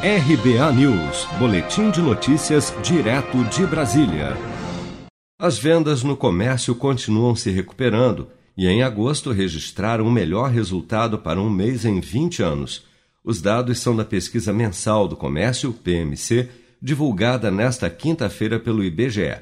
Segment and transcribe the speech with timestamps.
[0.00, 4.36] RBA News, Boletim de Notícias, direto de Brasília.
[5.40, 11.40] As vendas no comércio continuam se recuperando e em agosto registraram o melhor resultado para
[11.40, 12.84] um mês em 20 anos.
[13.24, 16.48] Os dados são da pesquisa mensal do comércio, PMC,
[16.80, 19.36] divulgada nesta quinta-feira pelo IBGE.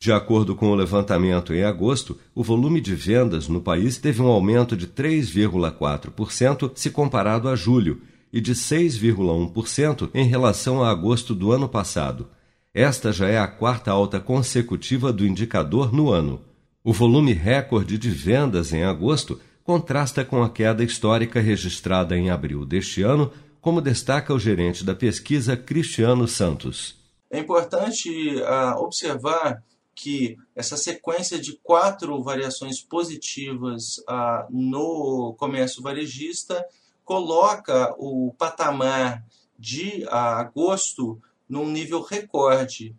[0.00, 4.28] De acordo com o levantamento em agosto, o volume de vendas no país teve um
[4.28, 8.00] aumento de 3,4% se comparado a julho
[8.32, 12.28] e de 6,1% em relação a agosto do ano passado.
[12.72, 16.40] Esta já é a quarta alta consecutiva do indicador no ano.
[16.84, 22.64] O volume recorde de vendas em agosto contrasta com a queda histórica registrada em abril
[22.64, 23.30] deste ano,
[23.60, 26.96] como destaca o gerente da pesquisa Cristiano Santos.
[27.30, 29.62] É importante uh, observar
[29.94, 36.64] que essa sequência de quatro variações positivas uh, no comércio varejista
[37.10, 39.26] coloca o patamar
[39.58, 42.94] de agosto num nível recorde,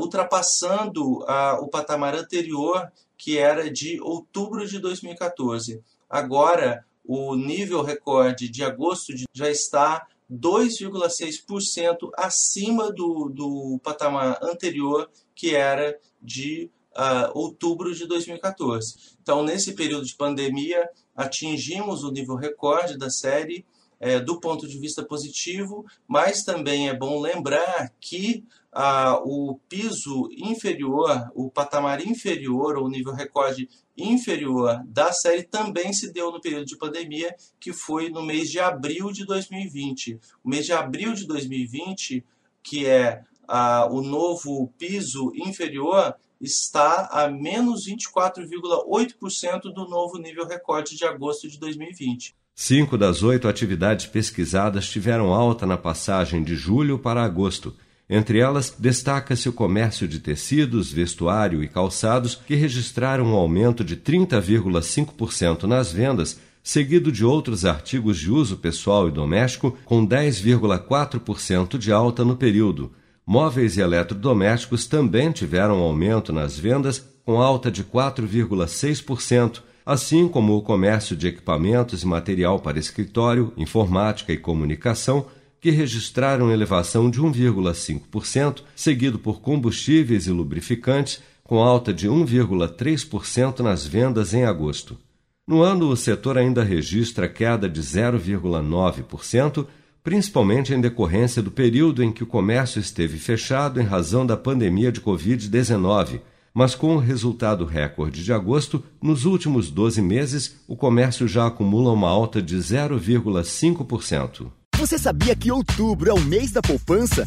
[0.00, 1.20] ultrapassando
[1.60, 5.80] o patamar anterior, que era de outubro de 2014.
[6.10, 15.54] Agora, o nível recorde de agosto já está 2,6% acima do, do patamar anterior, que
[15.54, 19.16] era de uh, outubro de 2014.
[19.22, 23.64] Então, nesse período de pandemia, atingimos o nível recorde da série
[24.02, 30.28] é, do ponto de vista positivo, mas também é bom lembrar que ah, o piso
[30.36, 36.40] inferior, o patamar inferior, ou o nível recorde inferior da série também se deu no
[36.40, 40.18] período de pandemia, que foi no mês de abril de 2020.
[40.42, 42.24] O mês de abril de 2020,
[42.60, 50.96] que é ah, o novo piso inferior, está a menos 24,8% do novo nível recorde
[50.96, 52.34] de agosto de 2020.
[52.54, 57.74] Cinco das oito atividades pesquisadas tiveram alta na passagem de julho para agosto.
[58.10, 63.96] Entre elas, destaca-se o comércio de tecidos, vestuário e calçados, que registraram um aumento de
[63.96, 71.90] 30,5% nas vendas, seguido de outros artigos de uso pessoal e doméstico, com 10,4% de
[71.90, 72.92] alta no período.
[73.26, 80.62] Móveis e eletrodomésticos também tiveram aumento nas vendas, com alta de 4,6%, assim como o
[80.62, 85.26] comércio de equipamentos e material para escritório, informática e comunicação,
[85.60, 93.86] que registraram elevação de 1,5%, seguido por combustíveis e lubrificantes, com alta de 1,3% nas
[93.86, 94.98] vendas em agosto.
[95.46, 99.66] No ano, o setor ainda registra queda de 0,9%,
[100.02, 104.90] principalmente em decorrência do período em que o comércio esteve fechado em razão da pandemia
[104.90, 106.20] de Covid-19.
[106.54, 111.92] Mas com o resultado recorde de agosto, nos últimos 12 meses, o comércio já acumula
[111.92, 114.50] uma alta de 0,5%.
[114.76, 117.26] Você sabia que outubro é o mês da poupança?